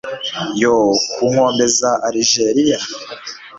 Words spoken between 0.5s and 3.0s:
yoo! ku nkombe za alijeriya